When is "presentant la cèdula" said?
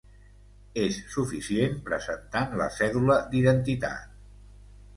1.91-3.21